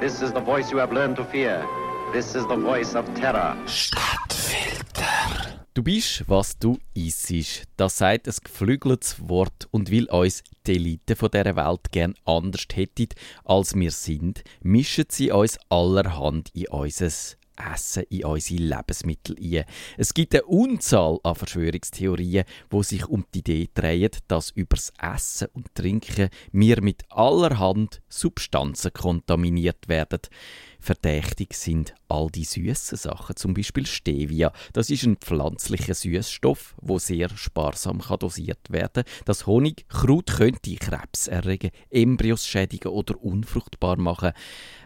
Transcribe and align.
This 0.00 0.22
is 0.22 0.32
the 0.32 0.40
voice 0.40 0.72
you 0.72 0.78
have 0.78 0.94
learned 0.94 1.16
to 1.16 1.24
fear. 1.26 1.62
This 2.10 2.34
is 2.34 2.46
the 2.46 2.56
voice 2.56 2.94
of 2.94 3.04
terror. 3.14 3.54
Stadtfilter. 3.66 5.60
Du 5.74 5.82
bist, 5.82 6.24
was 6.26 6.58
du 6.58 6.78
isst. 6.94 7.64
Das 7.76 7.98
sagt 7.98 8.26
ein 8.26 8.34
geflügeltes 8.42 9.28
Wort 9.28 9.68
und 9.70 9.90
will 9.90 10.06
uns 10.06 10.42
die 10.66 10.76
Elite 10.76 11.16
von 11.16 11.30
dieser 11.30 11.54
Welt 11.54 11.92
gern 11.92 12.14
anders 12.24 12.66
hätten, 12.72 13.08
als 13.44 13.74
wir 13.74 13.90
sind, 13.90 14.42
mischen 14.62 15.04
sie 15.10 15.32
uns 15.32 15.58
allerhand 15.68 16.48
in 16.54 16.68
unser 16.68 17.10
Essen 17.72 18.04
in 18.10 18.24
unsere 18.24 18.62
Lebensmittel 18.62 19.36
ein. 19.40 19.64
Es 19.96 20.14
gibt 20.14 20.34
eine 20.34 20.44
Unzahl 20.44 21.18
an 21.22 21.34
Verschwörungstheorien, 21.34 22.44
wo 22.70 22.82
sich 22.82 23.06
um 23.06 23.24
die 23.34 23.40
Idee 23.40 23.68
drehen, 23.72 24.10
dass 24.28 24.50
übers 24.50 24.92
Essen 25.00 25.48
und 25.52 25.74
Trinken 25.74 26.28
wir 26.52 26.82
mit 26.82 27.02
allerhand 27.10 28.00
Substanzen 28.08 28.92
kontaminiert 28.92 29.88
werden. 29.88 30.20
Verdächtig 30.80 31.54
sind 31.54 31.94
all 32.08 32.28
die 32.30 32.44
süßen 32.44 32.96
Sachen, 32.96 33.36
zum 33.36 33.52
Beispiel 33.52 33.86
Stevia. 33.86 34.50
Das 34.72 34.88
ist 34.88 35.04
ein 35.04 35.16
pflanzlicher 35.16 35.94
Süßstoff, 35.94 36.74
wo 36.80 36.98
sehr 36.98 37.28
sparsam 37.36 38.00
kann 38.00 38.18
dosiert 38.18 38.70
werden. 38.70 39.04
Das 39.26 39.46
Honigkraut 39.46 40.26
könnte 40.26 40.74
Krebs 40.76 41.28
erregen, 41.28 41.70
Embryos 41.90 42.46
schädigen 42.46 42.92
oder 42.92 43.22
unfruchtbar 43.22 43.98
machen, 43.98 44.32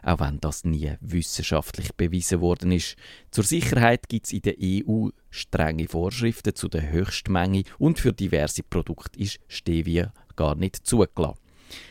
auch 0.02 0.18
wenn 0.18 0.40
das 0.40 0.64
nie 0.64 0.94
wissenschaftlich 1.00 1.94
bewiesen 1.94 2.40
worden 2.40 2.72
ist. 2.72 2.96
Zur 3.30 3.44
Sicherheit 3.44 4.08
gibt 4.08 4.26
es 4.26 4.32
in 4.32 4.42
der 4.42 4.56
EU 4.60 5.10
strenge 5.30 5.86
Vorschriften 5.86 6.56
zu 6.56 6.68
der 6.68 6.90
Höchstmenge 6.90 7.62
und 7.78 8.00
für 8.00 8.12
diverse 8.12 8.64
Produkte 8.64 9.20
ist 9.20 9.38
Stevia 9.46 10.12
gar 10.34 10.56
nicht 10.56 10.86
zugelassen. 10.86 11.43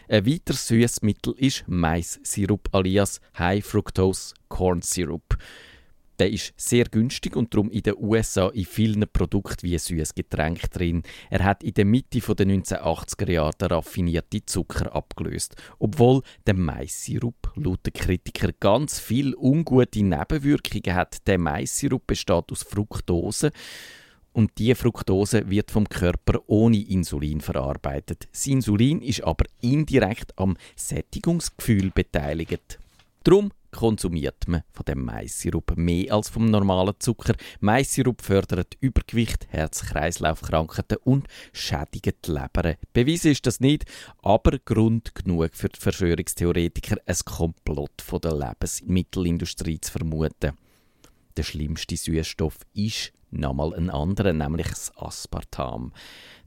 Ein 0.07 0.25
weiteres 0.25 0.67
Süßmittel 0.67 1.33
ist 1.37 1.63
Mais-Sirup 1.67 2.69
alias 2.71 3.19
High 3.37 3.65
Fructose 3.65 4.33
Corn 4.47 4.81
Syrup. 4.81 5.37
Der 6.19 6.31
ist 6.31 6.53
sehr 6.55 6.85
günstig 6.85 7.35
und 7.35 7.53
darum 7.53 7.71
in 7.71 7.81
den 7.81 7.95
USA 7.97 8.49
in 8.49 8.65
vielen 8.65 9.03
Produkten 9.11 9.63
wie 9.63 9.73
ein 9.73 9.79
süßes 9.79 10.13
Getränk 10.13 10.69
drin. 10.69 11.01
Er 11.31 11.43
hat 11.43 11.63
in 11.63 11.73
der 11.73 11.85
Mitte 11.85 12.19
der 12.19 12.45
1980er 12.45 13.31
Jahre 13.31 13.51
den 13.59 13.67
raffinierten 13.69 14.41
Zucker 14.45 14.95
abgelöst. 14.95 15.55
Obwohl 15.79 16.21
der 16.45 16.53
Mais-Sirup 16.53 17.51
laut 17.55 17.85
den 17.85 17.93
Kritikern 17.93 18.53
ganz 18.59 18.99
viel 18.99 19.33
ungute 19.35 20.03
Nebenwirkungen 20.03 20.95
hat. 20.95 21.27
Der 21.27 21.39
Mais-Sirup 21.39 22.05
besteht 22.05 22.51
aus 22.51 22.61
Fructose 22.61 23.51
und 24.33 24.51
diese 24.57 24.75
Fructose 24.75 25.49
wird 25.49 25.71
vom 25.71 25.87
Körper 25.87 26.39
ohne 26.47 26.81
Insulin 26.81 27.41
verarbeitet. 27.41 28.27
Das 28.31 28.45
Insulin 28.47 29.01
ist 29.01 29.23
aber 29.23 29.45
indirekt 29.61 30.37
am 30.37 30.57
Sättigungsgefühl 30.75 31.91
beteiligt. 31.91 32.79
Darum 33.23 33.51
konsumiert 33.71 34.47
man 34.47 34.63
von 34.71 34.85
dem 34.85 35.03
Maissirup 35.03 35.75
mehr 35.75 36.13
als 36.13 36.29
vom 36.29 36.45
normalen 36.45 36.93
Zucker. 36.99 37.33
Maissirup 37.59 38.21
fördert 38.21 38.77
Übergewicht, 38.79 39.47
Herz-Kreislauf-Krankheiten 39.49 40.97
und 41.03 41.27
schädigt 41.53 42.27
die 42.27 42.31
Leber. 42.31 42.75
Bewiesen 42.93 43.31
ist 43.31 43.45
das 43.47 43.59
nicht, 43.59 43.85
aber 44.21 44.59
Grund 44.59 45.15
genug 45.15 45.51
für 45.53 45.69
die 45.69 45.79
Verschwörungstheoretiker, 45.79 46.97
ein 47.05 47.17
Komplott 47.25 48.01
von 48.01 48.21
der 48.21 48.35
Lebensmittelindustrie 48.35 49.79
zu 49.81 49.91
vermuten. 49.91 50.53
Der 51.37 51.43
schlimmste 51.43 51.97
Süßstoff 51.97 52.57
ist 52.73 53.11
nochmal 53.31 53.73
ein 53.73 53.89
anderer, 53.89 54.33
nämlich 54.33 54.67
das 54.67 54.95
Aspartam. 54.97 55.93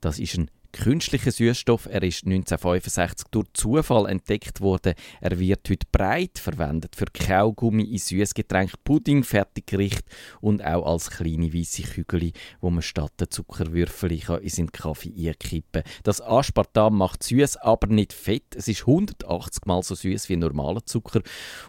Das 0.00 0.18
ist 0.18 0.38
ein 0.38 0.50
künstlicher 0.77 1.30
Süßstoff. 1.30 1.86
Er 1.86 2.02
ist 2.02 2.24
1965 2.24 3.28
durch 3.30 3.46
Zufall 3.55 4.08
entdeckt 4.08 4.60
worden. 4.60 4.94
Er 5.20 5.38
wird 5.38 5.69
heute 5.69 5.86
breit 5.91 6.38
verwendet 6.38 6.94
für 6.94 7.06
Kaugummi 7.06 7.84
in 7.84 7.98
Süßgetränk, 7.98 8.72
Pudding, 8.84 9.24
Fertiggericht 9.24 10.04
und 10.41 10.64
auch 10.64 10.86
als 10.86 11.10
kleine 11.10 11.52
weiße 11.52 11.82
Kügel, 11.82 12.32
wo 12.60 12.70
man 12.70 12.82
statt 12.82 13.12
der 13.19 13.30
Zuckerwürfel 13.30 14.12
in 14.12 14.48
seinen 14.48 14.72
Kaffee 14.72 15.12
einkippen 15.28 15.82
Das 16.03 16.20
Aspartam 16.20 16.98
macht 16.98 17.22
süß, 17.22 17.56
aber 17.58 17.88
nicht 17.88 18.12
fett. 18.12 18.54
Es 18.54 18.69
ist 18.69 18.82
180 18.82 19.66
mal 19.66 19.82
so 19.82 19.94
süß 19.94 20.28
wie 20.28 20.37
normaler 20.37 20.84
Zucker 20.84 21.22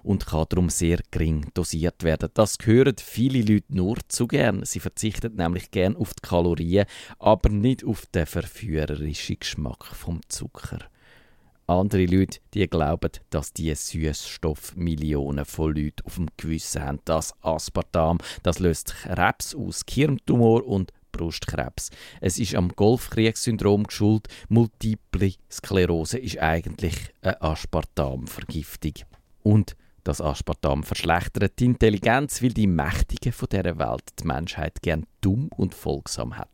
und 0.03 0.25
kann 0.25 0.45
darum 0.50 0.69
sehr 0.69 1.00
gering 1.12 1.47
dosiert 1.53 2.03
werden. 2.03 2.29
Das 2.34 2.57
hören 2.63 2.95
viele 2.97 3.41
Leute 3.41 3.74
nur 3.74 3.97
zu 4.07 4.28
gern. 4.28 4.66
Sie 4.66 4.79
verzichten 4.79 5.35
nämlich 5.35 5.72
gern 5.72 5.95
auf 5.95 6.13
die 6.13 6.28
Kalorien, 6.28 6.85
aber 7.19 7.50
nicht 7.50 7.84
auf 7.84 8.06
den 8.07 8.25
Verführer 8.25 8.97
verführerische 8.97 9.35
Geschmack 9.35 9.85
vom 9.85 10.22
Zucker. 10.28 10.80
Andere 11.68 12.06
Leute 12.06 12.40
die 12.53 12.68
glauben, 12.68 13.12
dass 13.30 13.52
die 13.52 13.74
Süßstoff 13.74 14.75
Millionen 14.75 15.46
von 15.46 15.75
Leuten 15.75 16.06
auf 16.06 16.16
dem 16.16 16.28
Gewissen 16.38 16.81
haben. 16.81 17.00
Das 17.06 17.34
Aspartam 17.41 18.19
das 18.44 18.59
löst 18.59 18.96
Krebs 18.96 19.53
aus, 19.53 19.86
Kirntumor 19.86 20.66
und 20.66 20.94
Brustkrebs. 21.12 21.90
Es 22.22 22.40
ist 22.40 22.56
am 22.56 22.69
Golfkriegssyndrom 22.69 23.84
geschuldet. 23.84 24.34
Multiple 24.50 25.34
Sklerose 25.52 26.19
ist 26.19 26.40
eigentlich 26.40 26.96
eine 27.22 27.41
Aspartamvergiftung. 27.41 28.94
Und 29.44 29.75
das 30.06 30.22
Aspartam 30.22 30.84
verschlechtert 30.84 31.59
die 31.59 31.66
Intelligenz, 31.66 32.41
weil 32.41 32.53
die 32.53 32.68
Mächtigen 32.68 33.34
von 33.34 33.50
dieser 33.52 33.78
Welt 33.78 34.03
die 34.19 34.28
Menschheit 34.28 34.81
gern 34.81 35.06
dumm 35.19 35.50
und 35.50 35.75
folgsam 35.75 36.38
hat. 36.38 36.50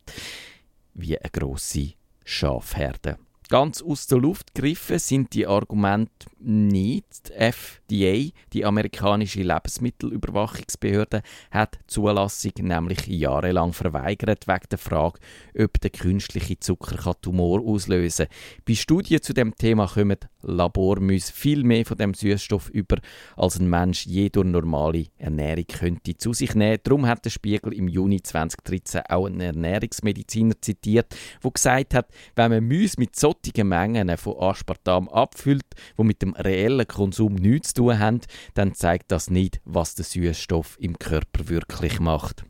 Wie 0.94 1.16
eine 1.16 1.30
grosse 1.30 1.94
Schafherden. 2.24 3.16
Ganz 3.50 3.82
aus 3.82 4.06
der 4.06 4.18
Luft 4.18 4.54
gegriffen 4.54 4.98
sind 4.98 5.34
die 5.34 5.46
Argumente 5.46 6.26
nicht. 6.40 7.28
Die 7.28 7.34
FDA, 7.34 8.32
die 8.54 8.64
amerikanische 8.64 9.42
Lebensmittelüberwachungsbehörde, 9.42 11.22
hat 11.50 11.74
die 11.74 11.86
Zulassung 11.86 12.52
nämlich 12.60 13.06
jahrelang 13.06 13.74
verweigert 13.74 14.48
wegen 14.48 14.68
der 14.70 14.78
Frage, 14.78 15.20
ob 15.58 15.78
der 15.78 15.90
künstliche 15.90 16.58
Zucker 16.58 17.14
Tumor 17.20 17.60
auslösen 17.60 18.28
kann. 18.28 18.36
Bei 18.66 18.74
Studien 18.74 19.20
zu 19.20 19.34
dem 19.34 19.54
Thema 19.54 19.88
kommen 19.88 20.18
Labormäuse 20.46 21.32
viel 21.32 21.64
mehr 21.64 21.84
von 21.84 21.98
dem 21.98 22.14
Süßstoff 22.14 22.70
über, 22.70 22.98
als 23.36 23.58
ein 23.58 23.68
Mensch 23.68 24.06
je 24.06 24.28
durch 24.28 24.46
normale 24.46 25.06
Ernährung 25.18 25.66
könnte 25.66 26.16
zu 26.16 26.32
sich 26.32 26.54
nehmen. 26.54 26.78
Darum 26.82 27.06
hat 27.06 27.24
der 27.24 27.30
Spiegel 27.30 27.72
im 27.74 27.88
Juni 27.88 28.22
2013 28.22 29.02
auch 29.08 29.26
einen 29.26 29.40
Ernährungsmediziner 29.40 30.54
zitiert, 30.60 31.14
der 31.42 31.50
gesagt 31.50 31.94
hat, 31.94 32.08
wenn 32.36 32.50
man 32.50 32.66
Mäuse 32.66 32.96
mit 32.98 33.16
so 33.16 33.34
solche 33.34 33.64
Mengen 33.64 34.16
von 34.16 34.38
Aspartam 34.38 35.08
abfüllt, 35.08 35.66
wo 35.96 36.04
mit 36.04 36.22
dem 36.22 36.34
reellen 36.34 36.86
Konsum 36.86 37.34
nichts 37.34 37.74
zu 37.74 37.82
tun 37.82 37.98
haben, 37.98 38.20
dann 38.54 38.74
zeigt 38.74 39.10
das 39.10 39.30
nicht, 39.30 39.60
was 39.64 39.94
der 39.94 40.04
Süßstoff 40.04 40.76
im 40.80 40.98
Körper 40.98 41.48
wirklich 41.48 42.00
macht. 42.00 42.44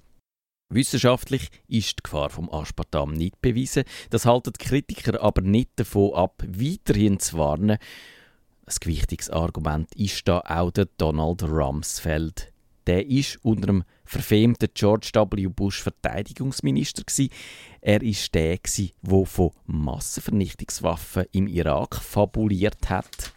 Wissenschaftlich 0.71 1.51
ist 1.69 1.99
die 1.99 2.03
Gefahr 2.03 2.31
vom 2.31 2.51
Aspartam 2.51 3.13
nicht 3.13 3.41
bewiesen. 3.41 3.85
Das 4.11 4.27
halten 4.27 4.53
Kritiker 4.55 5.23
aber 5.23 5.43
nicht 5.43 5.71
davon 5.77 6.15
ab, 6.15 6.43
weiterhin 6.47 7.21
zu 7.21 7.39
warnen. 7.39 7.79
Ein 8.67 8.77
gewichtiges 8.81 9.31
Argument 9.31 9.95
ist 9.95 10.27
da 10.27 10.41
auch 10.41 10.71
der 10.71 10.89
Donald 10.97 11.43
Rumsfeld 11.43 12.55
der 12.87 13.07
ist 13.07 13.39
unter 13.43 13.67
dem 13.67 13.85
verfemten 14.05 14.69
George 14.75 15.11
W. 15.15 15.47
Bush 15.49 15.83
Verteidigungsminister. 15.83 17.05
Er 17.81 18.03
ist 18.03 18.35
der 18.35 18.59
wo 19.03 19.25
von 19.25 19.53
Massenvernichtungswaffen 19.67 21.25
im 21.33 21.47
Irak 21.47 21.97
fabuliert 21.97 22.91
hat. 22.91 23.33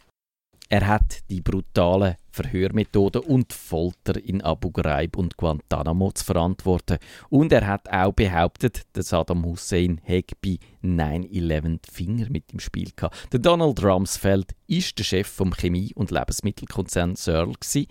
Er 0.69 0.85
hat 0.85 1.19
die 1.29 1.41
brutalen 1.41 2.15
Verhörmethoden 2.29 3.21
und 3.21 3.53
Folter 3.53 4.21
in 4.21 4.41
Abu 4.41 4.69
Ghraib 4.69 5.15
und 5.15 5.37
Guantanamo 5.37 6.11
zu 6.11 6.25
verantworten. 6.25 6.97
Und 7.29 7.53
er 7.53 7.65
hat 7.65 7.89
auch 7.89 8.11
behauptet, 8.11 8.81
dass 8.93 9.09
Saddam 9.09 9.45
Hussein 9.45 10.01
hätte 10.03 10.35
bei 10.43 10.59
9-11 10.83 11.79
Finger 11.89 12.27
mit 12.29 12.51
im 12.51 12.59
Spiel 12.59 12.91
gehabt. 12.95 13.31
Der 13.31 13.39
Donald 13.39 13.81
Rumsfeld 13.81 14.55
ist 14.67 14.99
der 14.99 15.05
Chef 15.05 15.27
vom 15.27 15.53
Chemie- 15.53 15.93
und 15.95 16.11
Lebensmittelkonzern 16.11 17.15
Searle. 17.15 17.53
Gewesen. 17.53 17.87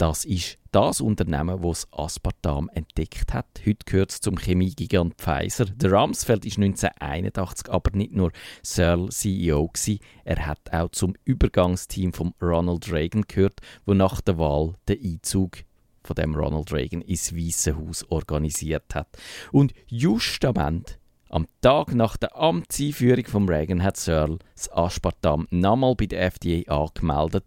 Das 0.00 0.24
ist 0.24 0.56
das 0.72 1.02
Unternehmen, 1.02 1.60
das 1.60 1.86
Aspartam 1.92 2.70
entdeckt 2.72 3.34
hat. 3.34 3.44
Heute 3.66 3.84
gehört 3.84 4.12
es 4.12 4.22
zum 4.22 4.38
Chemiegigant 4.38 5.14
Pfizer. 5.16 5.66
Der 5.66 5.92
Rumsfeld 5.92 6.46
ist 6.46 6.56
1981 6.56 7.70
aber 7.70 7.90
nicht 7.94 8.14
nur 8.14 8.32
Searle 8.62 9.10
CEO 9.10 9.68
gewesen, 9.68 10.00
er 10.24 10.46
hat 10.46 10.72
auch 10.72 10.88
zum 10.92 11.16
Übergangsteam 11.26 12.14
von 12.14 12.32
Ronald 12.40 12.90
Reagan 12.90 13.26
gehört, 13.28 13.60
wo 13.84 13.92
nach 13.92 14.22
der 14.22 14.38
Wahl 14.38 14.72
den 14.88 15.04
Einzug 15.04 15.64
von 16.02 16.16
dem 16.16 16.34
Ronald 16.34 16.72
Reagan 16.72 17.02
ins 17.02 17.36
Weiße 17.36 17.76
Haus 17.76 18.02
organisiert 18.10 18.94
hat. 18.94 19.08
Und 19.52 19.74
justament 19.86 20.98
am 21.28 21.46
Tag 21.60 21.94
nach 21.94 22.16
der 22.16 22.34
Amtseinführung 22.36 23.26
von 23.26 23.46
Reagan 23.46 23.82
hat 23.82 23.98
Searle 23.98 24.38
das 24.54 24.72
Aspartam 24.72 25.46
nochmal 25.50 25.94
bei 25.94 26.06
der 26.06 26.22
FDA 26.22 26.74
angemeldet 26.74 27.44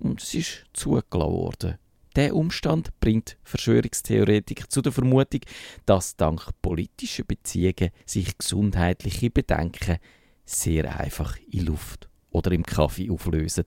und 0.00 0.22
es 0.22 0.34
ist 0.34 0.64
zugelassen 0.72 1.32
worden. 1.32 1.78
Der 2.16 2.34
Umstand 2.34 2.90
bringt 2.98 3.36
Verschwörungstheoretiker 3.44 4.68
zu 4.68 4.82
der 4.82 4.90
Vermutung, 4.90 5.42
dass 5.86 6.16
dank 6.16 6.50
politischer 6.60 7.22
Beziehungen 7.22 7.90
sich 8.04 8.36
gesundheitliche 8.36 9.30
Bedenken 9.30 9.98
sehr 10.44 10.98
einfach 10.98 11.36
in 11.50 11.66
Luft 11.66 12.08
oder 12.30 12.50
im 12.50 12.64
Kaffee 12.64 13.10
auflösen. 13.10 13.66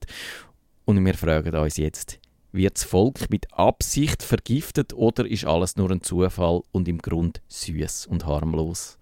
Und 0.84 1.02
wir 1.04 1.14
fragen 1.14 1.56
uns 1.56 1.78
jetzt, 1.78 2.20
Wird 2.52 2.76
das 2.76 2.84
Volk 2.84 3.30
mit 3.30 3.52
Absicht 3.54 4.22
vergiftet 4.22 4.92
oder 4.92 5.26
ist 5.26 5.46
alles 5.46 5.76
nur 5.76 5.90
ein 5.90 6.02
Zufall 6.02 6.62
und 6.70 6.86
im 6.86 6.98
Grund 6.98 7.40
süß 7.48 8.06
und 8.06 8.26
harmlos? 8.26 8.98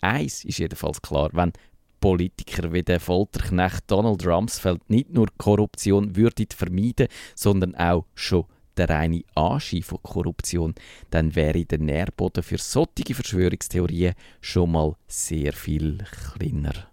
Eins 0.00 0.44
ist 0.44 0.58
jedenfalls 0.58 1.02
klar, 1.02 1.30
wenn 1.32 1.52
Politiker 2.00 2.72
wie 2.72 2.82
der 2.82 3.00
Folterknecht 3.00 3.84
Donald 3.86 4.26
Rumsfeld 4.26 4.88
nicht 4.88 5.12
nur 5.12 5.28
Korruption 5.36 6.16
würden 6.16 6.46
vermeiden, 6.54 7.08
sondern 7.34 7.74
auch 7.74 8.06
schon 8.14 8.46
der 8.76 8.88
reine 8.88 9.22
Anschein 9.34 9.82
von 9.82 10.02
Korruption, 10.02 10.74
dann 11.10 11.34
wäre 11.34 11.64
der 11.64 11.78
Nährboden 11.78 12.42
für 12.42 12.58
solche 12.58 13.14
Verschwörungstheorien 13.14 14.14
schon 14.40 14.72
mal 14.72 14.94
sehr 15.06 15.52
viel 15.52 15.98
kleiner. 16.38 16.88